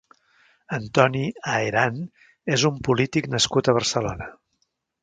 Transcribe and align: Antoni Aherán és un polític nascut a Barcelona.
Antoni 0.77 1.21
Aherán 1.57 2.01
és 2.59 2.67
un 2.73 2.81
polític 2.89 3.31
nascut 3.39 3.71
a 3.75 3.79
Barcelona. 3.81 4.33